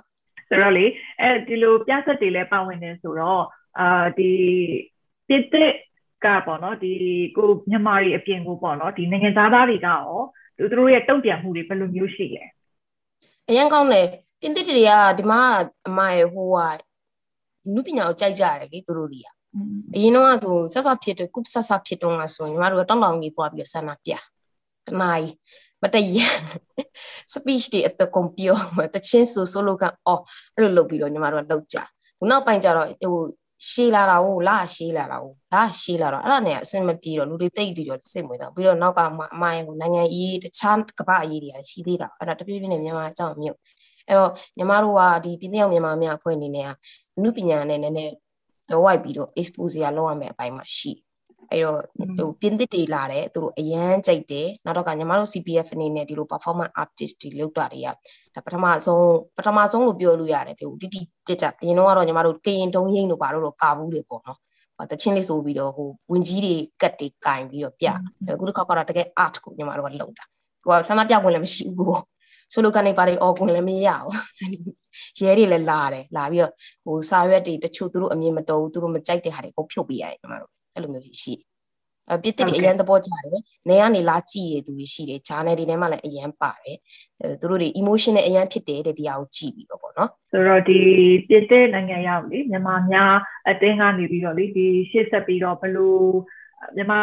[0.50, 0.86] ဆိုတော့လေ
[1.22, 3.44] အဲဒီလိုပြဆက်တွေလည်းပါဝင်နေဆိုတော့
[3.80, 4.32] အာဒီ
[5.28, 5.76] ပြစ်က်
[6.26, 6.92] ကပေါ့နော်ဒီ
[7.38, 10.04] ကိုမြန်မာတွေအပြင်ကိုပေါ့နော်ဒီနိုင်ငံသားသားတွေကရော
[10.58, 12.46] သူတို့ရဲ့တုံ့ပြန်မှုတွေဘယ်လိုမျိုးရှိလဲ
[13.50, 14.08] အရင်ကောင်းတယ်
[14.42, 15.42] ပြင်သစ်တွေကဒီမှာ
[15.88, 16.60] အမရဲ့ဟိုက
[17.74, 19.28] နုပညာကိုကြိုက်ကြတယ်လေသူတို့တွေက
[19.96, 24.12] အရင်တော့ဆိုဆက်ဆက်ဖြစ်တယ်ကုဆက်ဆက်ဖြစ်တော့ဆိုညီမတို့ကတောင်းတောင်းကြီးသွားပြီးဆန္ဒပြ
[24.88, 25.36] တနားကြီး
[25.82, 26.20] မတည့်ရ
[27.34, 28.58] speech တွေအတကုံပြော
[28.96, 30.22] တချင်းဆိုဆိုလိုကအော်
[30.56, 31.78] အဲ့လိုလုပ်ပြီးတော့ညီမတို့ကလောက်ကြ
[32.20, 33.16] ခုနောက်ပိုင်းကျတော့ဟို
[33.70, 43.58] ရှေးလာတာကိုလာရှေးလာတာကိုလာရှေးလာတော့အဲ့ဒါနဲ့အဆင်မပြေတော့လူတွေတိတ်ပြီးတော့စိတ်ဝင်တော့ပြီးတော့နောက်ကမအမိုင်းကိုနိုင်ငံရေးတခြားကပအရေးတွေကရှိသေးတာအဲ့ဒါတပြည့်ပြည့်နဲ့မြန်မာအကြောင်းမြို့
[44.08, 46.70] အဲ့တော့ညီမတို့ကဒီပြည်ထောင်မြန်မာများအဖွဲ့အနေနဲ့က
[47.18, 48.14] အမှုပညာနဲ့နည်းနည်း
[48.72, 50.92] တော့ဝိုက်ပြီးတော့ expose ရလောက်ရမယ်အပိုင်းမှာရှိ
[51.54, 51.80] အဲ့တော့
[52.18, 57.88] ဟိုပြင်သစ်တွေလာတယ်သူတို့အရန်ကြိုက်တယ်နောက်တော့ကညီမတို့ CPF အနေနဲ့ဒီလို performance artist တွေလောက်တာတွေက
[58.36, 64.40] ဒါပထမဆုံးပထမဆုံးလို့ပြောလို့ရတယ်ပြောတိတိကြကြအရင်တော့ကတော့ညီမတို့ကရင်တုံးရင်းတို့ပါတော့ကာဘူးတွေပေါ့နော်
[64.92, 67.88] တချင်းလေးဆိုပြီးတော့ဟိုဝင်ကြီးတွေကတ်တွေကင်ပြီးတော့ပြ
[68.34, 70.24] အခုတစ်ခါကတော့တကယ် art ကိုညီမတို့ကလုပ်တာ
[70.64, 72.02] ဟိုကဆန္ဒပြဝင်လည်းမရှိဘူး
[72.54, 76.52] ဆိုလိုကနေပါတွေအော်ဝင်လည်းမရဘူးရဲတွေလည်းလာတယ်လာပြီးတော့
[76.86, 81.48] ဟိုစာရွက်တွေတချို့သူတို့အမြင်မတော်ဘူးသူတို့မကြိုက်တဲ့ဟာတွေအကုန်ဖြုတ်ပေးရတယ်ညီမတို့ အဲ့လိုမျိုးရှိတယ်
[82.12, 86.78] အပြစ်တွေအရန်သဘောကျတယ်နေကနေလာကြည့်ရသူတွေရှိတယ်ဂျာနယ်တွေထဲမှာလည်းအရန်ပါတယ်
[87.40, 90.80] သူတို့တွေ emotion နဲ့အရန်ဖြစ်တယ်တဲ့ဒီဟာကိုကြည့်ပြီးတော့ပေါ့နော်ဆိုတော့ဒီ
[91.30, 93.14] ပြစ်တဲ့နိုင်ငံရောက်လေမြန်မာများ
[93.50, 96.06] အတင်းကနေပြီးတော့လေဒီရှေ့ဆက်ပြီးတော့ဘလို့
[96.76, 97.00] မြန်မာ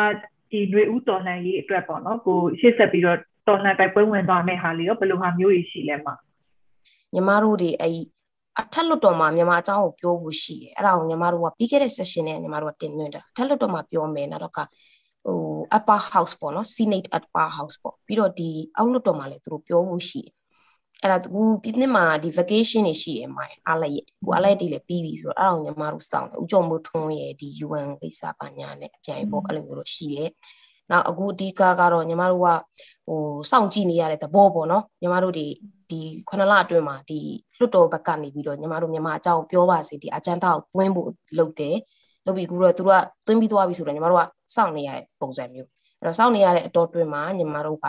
[0.50, 6.14] ဒီຫນွေဥတော်လှန်ရေးအတွက်ပေါ့နော်ကိုရှေ့ဆက်ပြီးတော့တော်လှန်တိုက်ပွဲဝင်သွားမယ့်ဟာလေးရောဘလို့ဟာမျိုးကြီးရှိလဲမှာ
[7.14, 7.94] ညီမတို့တွေအဲ့
[8.58, 14.60] အထက်လွတ်တော်မှာမြန်မာအကြောင်းကိုပြောဖို့ရှိတယ်အဲ့ဒါကိုညီမတို့ကပြီးခဲ့တဲ့ session နဲ့ညီမတို့ကတင်သွင်းတာအထက်လွတ်တော်မှာပြောမယ်နောက်တော့က
[15.26, 15.38] ဟို
[15.76, 20.32] upper house ပေါ့နော် senate upper house ပေါ့ပြီးတော့ဒီအောက်လွတ်တော်မှာလည်းသူတို့ပြောဖို့ရှိတယ်
[21.02, 30.30] အဲ့ဒါသူပြည်နှစ်မှာဒီ vacation တွေရှိရမှာအားလိုက်ရဟိုအားလိုက်တွေလည်းပြီးပြီဆိုတော့အဲ့ဒါကိုညီမတို့စောင့်တယ်ဥကြုံမိုးထွန်းရဲ့ဒီ UN ကိစ္စပါညာနဲ့အပြိုင်ပေါ့အဲ့လိုမျိုးလို့ရှိတယ်
[30.90, 32.48] နောက်အခုအဓိကကတော့ညီမတို့က
[33.08, 35.46] ဟိုစောင့်ကြည့်နေရတဲ့သဘောပေါ့နော်ညီမတို့ဒီ
[35.90, 37.18] ဒီခုနလအတွင်းမှာဒီ
[37.58, 41.76] လွတ်တော်ဘက်ကနေပြီးတော့ညီမတို့မြန်မာအကြောင်းပြောပါစေဒီအဂျန်တာကိုတွင်းဖို့လုပ်တယ်
[42.26, 44.24] လုပ်ပြီးကူတော့သူတို့ကတွင်းပြီးသွားပြီဆိုတော့ညီမတို့က
[44.54, 47.86] စောင့်နေရတဲ့ပုံစံမျိုးအဲ့တော့စောင့်နေရတဲ့အတော်တွင်းမှာညီမတို့က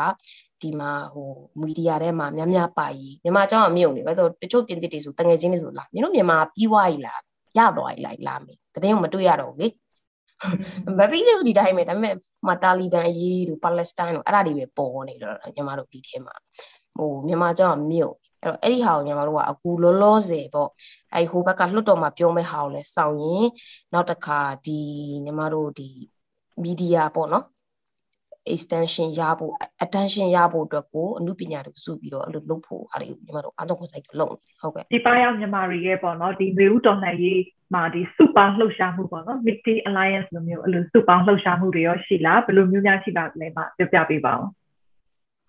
[0.62, 1.30] ဒီမှာဟို
[1.62, 7.22] မီဒီယာထဲမှာများများပါကြီးမြန်မာအကြောင်းအမြုပ်နေပဲဆိုတချို့ပြင်သစ်တွေဆိုတငယ်ချင်းတွေဆိုလာမင်းတို့မြန်မာပြီးွားကြီးလား
[7.58, 9.68] ရသွားကြီးလားလာမေးတရင်မတွေ့ရတော့ဘူးလေ
[10.98, 12.16] မပြီးသေးဘူးဒီတိုင်းပဲဒါပေမဲ့
[12.48, 16.36] မတာလီဘန်အရေးတို့ပါလက်စတိုင်းတို့အဲ့ဒါတွေပဲပေါ်နေတော့ညီမတို့ဒီထဲမှာ
[16.98, 20.70] ဟိုမြန်မာကြောင့်မြို့အဲ့တော့အဲ့ဒီဟာကိုညီမတို့ကအခုလောလောဆယ်ပေါ့
[21.14, 23.46] အဲ့ဟိုဘက်ကလွတ်တော်မှာပြောမဲ့ဟာကိုလည်းစောင့်ရင်
[23.94, 24.80] နောက်တစ်ခါဒီ
[25.26, 25.88] ညီမတို့ဒီ
[26.64, 27.46] မီဒီယာပေါ့နော်
[28.54, 29.54] extension ရဖို့
[29.86, 37.42] attention ရဖို့အတွက်ကိုအမှုပညာတွေစုပြီးတော့အဲ့လိုလုပ်ဖို့အားတွေကိုညီမတို့အတော့ကိုစိုက်လုပ်နေဟုတ်ကဲ့ဒီပါရောက်မြန်မာတွေရဲ့ပေါ့နော်ဒီမေဦးတော်နိုင်ရေး
[37.74, 44.46] မှာဒီစုပေါင်းလှုပ်ရှားမှုပေါ့နော် Mixed Alliance လိုမျိုးအဲ့လိုစုပေါင်းလှုပ်ရှားမှုတွေရောရှိလားဘယ်လိုမျိုးများရှိပါလဲမပြောပြပေးပါဦး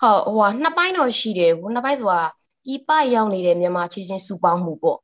[0.00, 2.22] ဟုတ်ဟိုကနှစ်ပိုင်းတော့ရှိတယ်ဟိုနှစ်ပိုင်းဆိုတာ
[2.64, 4.98] ဒီပရောက်နေတဲ့မြန်မာချင်းချင်းစုပေါင်းမှုပေါ့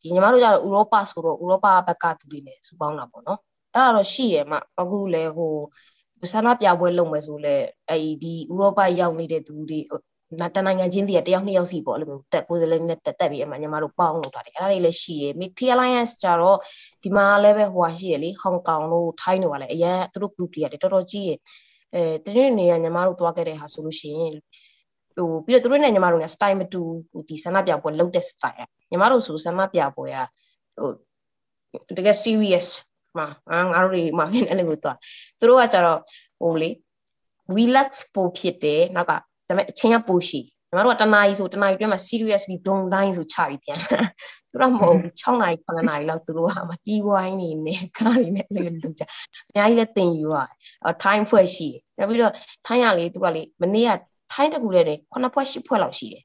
[0.00, 3.40] ဒီညီမတို့ကျတော့ဥရောပဆိုတော့ဥရောပဘက်ကသူတွေနဲ့စုပေါင်းတာပေါ့နော်
[3.74, 5.54] အဲ့ဒါတော့ရှိရမှာအခုလေဟို
[6.32, 7.54] ဆန္ဒပြပွဲလုပ်မယ်ဆိုလဲ
[7.88, 9.80] အဲ့ဒီဥရောပရောက်နေတဲ့သူတွေ
[10.56, 16.58] တနိုင်ငံချင်းတည်းတယောက်နှစ်ယောက်စီပေါ့အဲ့လိုတက်ကိုယ်စလေးနဲ့တက်တက်ပြီးအမှညီမတို့ပေါင်းလို့တာတယ်အဲ့ဒါတွေလည်းရှိရယ် Mixed Alliance ကြတော့
[17.02, 21.38] ဒီမှာလည်းပဲဟိုဟာရှိရလေဟောင်ကောင်တို့ထိုင်းတို့ကလည်းအရင်သူတို့ group တွေကတော်တော်ကြီးရယ်
[21.94, 24.32] အဲတနေ့နေရညီမတို့တွားခဲ့တဲ့ဟာဆိုလို့ရှိရင်
[25.16, 26.80] ဟိုပြီးတော့သူတို့နဲ့ညီမတို့နဲ့ style မတူ
[27.28, 30.18] ဒီဆန္ဒပြပွဲလုပ်တဲ့ style ညီမတို့ဆိုဆန္ဒပြပွဲက
[30.78, 32.68] ဟိုတကယ် serious
[33.18, 33.28] မှာ
[33.72, 34.96] ငါတို့တွေမှာဖြစ်အဲ့လိုမျိုးသွား
[35.38, 35.98] သူတို့ကကြတော့
[36.40, 36.70] ဟိုလေ
[37.56, 43.78] relax ပို့ဖြစ်တယ်နောက်ကဒါပေမဲ့အချင်းကပိုရှိညီမတို့ကတနားရီဆိုတနားရီပြမှာ seriously ဒုံတိုင်းဆိုချပြီးပြန်
[44.50, 49.02] သူတို့မဟုတ်6နာရီ9နာရီလောက်သူတို့ကမှတီးဝိုင်းနေနေကားနေနဲ့လည်းလုပ်ကြ
[49.48, 52.34] အများကြီးလည်းတင်ယူရတယ် time ဖွဲ့ရှိတယ်နောက်ပြီးတော့
[52.66, 53.90] time ရလေသူကလေမနေ့က
[54.32, 56.22] time တခုတည်းနဲ့9ဖွဲ့10ဖွဲ့လောက်ရှိတယ်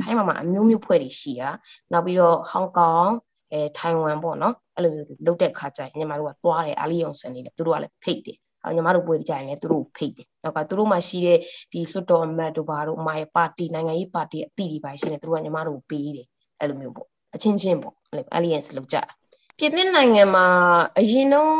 [0.00, 1.50] time မှာအမျိုးမျိုးဖွဲ့တွေရှိတာ
[1.92, 3.10] နောက်ပြီးတော့ဟောင်ကောင်
[3.52, 11.38] အဲထိုင်ဝမ်ပေါ့နော်အဲ့လိုမျိုးလုတ်တဲ့ခါကျရင်ညီမတို့ကသွားတယ်အာလီယုံစန်နေတယ်သူတို့ကလည်းဖိတ်တယ်အော်ညီမတို့ပွဲကြရင်လည်းသူတို့ဖိတ်တယ်နောက်ကသူတို့မှရှိတဲ့
[11.72, 16.26] ဒီလွှတ်တော်အမတ်တို့ဘာတို့အမရဲ့ပါတီနိုင်ငံရေးပါတီအသီးတွေပါရှိနေသူတို့ကညီမတို့ပေးတယ်
[16.60, 18.96] အဲ့လိုမျိုးပေါ့အချင်းချင်းပေါ့အဲ့လို alliance လောက်ကြ
[19.58, 20.46] ပြည်သစ်နိုင်ငံမှာ
[20.98, 21.50] အရင်တော့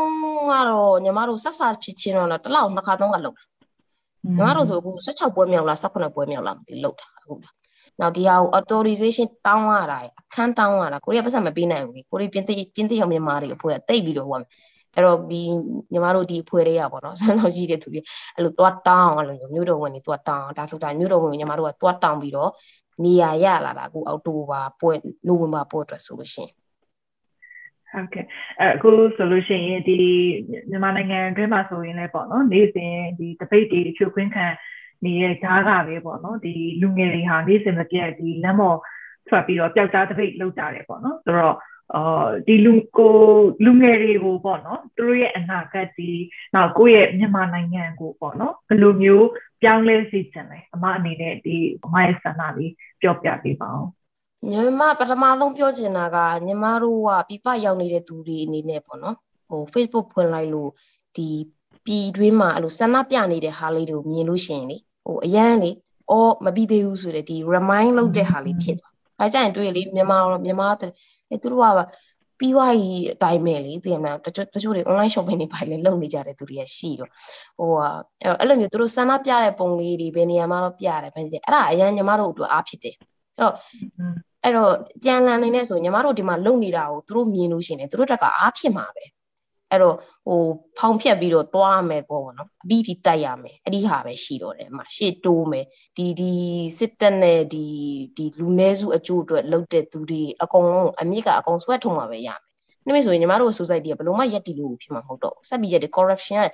[0.51, 7.53] ကတော့ညီမတို့ဆက်ဆာဖြစ်ချင်းတော့တစ်လောက်နှစ်ခါသုံးခါလောက်ညီမတို့ဆိုအခု16ပွဲမြောက်လား18ပွဲမြောက်လားမသိလောက်တာအခုလား
[8.01, 14.37] နောက်ဒီဟာကို authorization တောင်းရတာအခန်းတောင်းရတာကိုရီးယားပတ်စံမပေးနိုင်ဘူးကိုရီးပြင်သစ်ပြင်သစ်ရောမြန်မာတွေအဖွဲ့ကတိတ်ပြီးတော့ဟို
[14.95, 15.41] အဲ့တော့ဒီ
[15.91, 18.01] ညီမတို့ဒီအဖွဲ့တွေကပေါ့နော်ဆန်းတော်ကြီးတဲ့သူတွေ
[18.35, 22.49] အဲ့လိုသွားတောင်းအဲ့လိုမျိုးတော်ဝင်နေသွားတောင်းဒါဆိုတာမျိုးတော်ဝင်ညီမတို့ကသွားတောင်းပြီးတော့
[23.03, 24.91] နေရာရလာတာအခုအောက်တိုဘာပွဲ
[25.27, 26.53] နိုဝင်ဘာပွဲအတွက်ဆိုလို့ရှိရင်
[27.91, 28.25] ဟုတ်ကဲ့
[28.61, 29.97] အခုဆိုလို့ရှိရင်ဒီ
[30.69, 34.45] မြန်မာနိုင်ငံအတွင်းမှာဆိုရင်လည်းပေါ့နော်နေ့စဉ်ဒီတပိတ်တွေဖြိုခွင်းခံ
[35.05, 38.77] နေတဲ့ဓာတ်ကပဲပေါ့နော်ဒီလူငယ်တွေဟာနေ့စဉ်မပြတ်ဒီလမ်းပေါ်
[39.27, 41.55] ထွက်ပြီးတော့ပျောက်ကြားတပိတ်လောက်ကြတယ်ပေါ့နော်ဆိုတော့
[41.95, 43.15] အော်ဒီလူကို
[43.65, 46.09] လူငယ်တွေကိုပေါ့နော်သူတို့ရဲ့အနာဂတ်ဒီ
[46.55, 49.27] နောက်ကိုယ့်ရဲ့မြန်မာနိုင်ငံကိုပေါ့နော်ဘယ်လိုမျိုး
[49.61, 51.55] ပြောင်းလဲစေချင်လဲအမအနေနဲ့ဒီ
[51.85, 53.85] အမရဲ့ဆန္ဒလေးပြောပြပေးပါဦး
[54.51, 59.15] ညီမပထမဆုံးပြောချင်တာကညီမတို့ကပြပရောက်နေတဲ့သူတွေအနေနဲ့ပေါ့နော်
[59.49, 60.71] ဟို Facebook ဖွင့်လိုက်လို့
[61.15, 61.27] ဒီ
[61.85, 64.77] ပြည်တွင်းမှာအဲ့လိုဆန္ဒပြနေတဲ့ဟာလေးတွေကိုမြင်လို့ရှိရင်လေ
[65.07, 65.71] ဟိုအရန်လေ
[66.11, 70.67] အော်မပြီးသေးဘူးဆိုတဲ့ဒီ remind လုပ်တဲ့ဟာလေးဖြစ်သွား။အဲကြရင်တွေ့လေမြန်မာမြန်မာ
[71.29, 71.81] အဲသူတို့က
[72.39, 77.09] ပြီးွားကြီးအတိုင်းပဲလေသိရမလားတချို့တချို့တွေ online shopping တွေပါလေလုပ်နေကြတဲ့သူတွေကရှိတော့
[77.59, 77.87] ဟိုဟာ
[78.39, 82.95] အဲ့လိုမျိုးသူတို့ဆန္ဒပြတဲ့ပုံလေးတွေဘယ်နေရာမှာတော့ပြတယ်ဘယ်အဲ့ဒါအရန်ညီမတို့အတွက်အားဖြစ်တယ်
[83.35, 83.53] အဲ့တော့
[84.43, 84.71] အဲ့တော့
[85.03, 89.05] ပြန်လည်နေနေဆိုညီမတို့ဒီမှာလုံနေတာကိုသူတို့မြင်လို့ရှိရင်သူတို့တက်ကအားဖြစ်မှာပဲ
[89.71, 89.95] အဲ့တော့
[90.27, 90.41] ဟို
[90.77, 95.65] ဖောင်ဖြတ်ပြီးတော့သွားမယ်ပေါ့ဗောနော်အပြီးဒီတိုက်ရမယ်အဲ့ဒီဟာပဲရှိတော့တယ်အမရှေ့တိုးမယ်
[95.97, 96.31] ဒီဒီ
[96.77, 97.65] စစ်တပ်နဲ့ဒီ
[98.17, 102.39] ဒီလူနည်းစုအကျိုးအတွက်လှုပ်တဲ့သူတွေအကုန်လုံးအမြင့်ကအကုန်ဆွဲထုံမှာပဲရမယ်
[102.85, 106.47] နှမိတ်ဆိုရင်ညီမတို့ society ကဘယ်လိုမှရက်တီလို့ဖြစ်မှာမဟုတ်တော့ဆက်ပြီးရက်ဒီ corruption က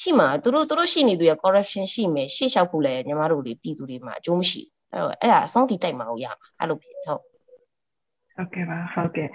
[0.00, 7.20] ရှိမှာသူတို့သူတို့ရှိနေသူရ corruption ရှိမယ်ရှေ့လျှောက်ဖို့လည်းညီမတို့တွေပြည်သူတွေမှာအကျိုးမရှိအဲ့တော့အဲ့ဒါအဆုံးထိတိုက်မှာကိုရမှာအဲ့လိုဖြစ်ဟုတ်
[8.36, 9.28] ဟုတ်ကဲ့ပါဟုတ်ကဲ့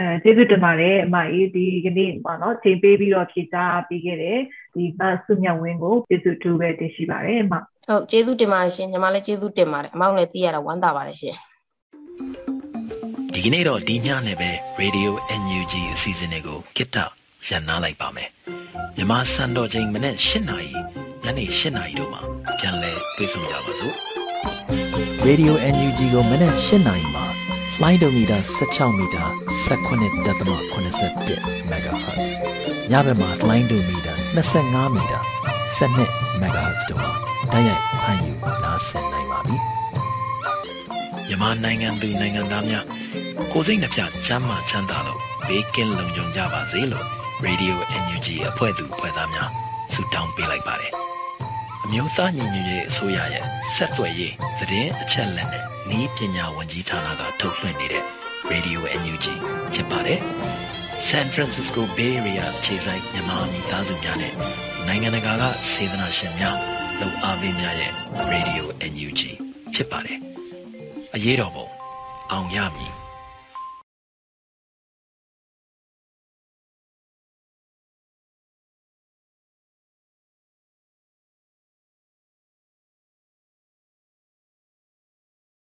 [0.00, 4.38] အဲကျေးဇူးတင်ပါတယ်အမအေးဒီကနေ့ပေါ့နော်ချိန်ပေးပြီးတော့ဖြေကြားပေးခဲ့တယ်
[4.74, 7.54] ဒီဘတ်ဆုမြတ်ဝင်းကိုကျေးဇူးတူပဲတင်ရှိပါတယ်အမ
[7.88, 11.36] ဟုတ်ကျေးဇူးတင်ပါတယ်ရှင်ညီမလည်းကျေးဇူးတင်ပါတယ်အမောင်လည်းသိရတာဝမ်းသာပါတယ်ရှင်
[13.32, 15.10] ဒီကနေ့တော့ဒီညနဲ့ပဲ Radio
[15.42, 16.96] NUG အစီအစဉ်လေးကိုကိတ္တ
[17.48, 18.28] ရန်နာလိုက်ပါမယ်
[18.96, 20.72] မြန်မာစံတော်ချိန်မနေ့၈နာရီ
[21.24, 22.20] ညနေ၈နာရီတို့မှာ
[22.58, 23.94] ပြန်လည်တွေ့ဆုံကြပါစို့
[25.26, 27.47] Radio NUG ကိုမနေ့၈နာရီမှာ
[27.82, 29.24] လိုင်းဒိုမီတာ16မီတာ
[29.68, 32.28] 19.87 MHz
[32.90, 34.12] ညဘက်မှာလိုင်းဒိုမီတာ
[34.48, 35.18] 25မီတာ
[35.78, 37.12] 12 MHz တို့မှာ
[37.52, 39.56] တိုက်ရိုက်ဖမ်းယူနားဆင်နိုင်ပါပြီ
[41.26, 42.84] မြန်မာနိုင်ငံသူနိုင်ငံသားများ
[43.52, 47.06] ကိုစိတ်နှပြချမ်းမာချမ်းသာလို့ဘေးကင်းလုံခြုံကြပါစေလို့
[47.44, 49.50] Radio NUG အဖွဲ့သူဖွဲ့သားများ
[49.94, 50.92] ဆုတောင်းပေးလိုက်ပါတယ်
[51.84, 58.04] အမျိုးသားညီညွတ်ရေးအစိုးရရဲ့ဆက်သွယ်ရေးသတင်းအချက်အလက်နဲ့ ဤပညာဝန်ကြီးဌာနကထုတ်လွှင့်နေတဲ့
[58.50, 59.26] Radio NUG
[59.74, 60.20] ဖြစ်ပါတယ်။
[61.08, 64.32] San Francisco Bay Area ခြေဆိုင်မြန်မာမိသားစုများနဲ့
[64.86, 66.56] နိုင်ငံတကာကစေတနာရှင်များ
[66.98, 67.92] လှူအားပေးများရဲ့
[68.32, 69.20] Radio NUG
[69.74, 70.18] ဖြစ်ပါတယ်။
[71.14, 71.66] အရေးတော်ပုံ
[72.32, 72.92] အောင်ရမည်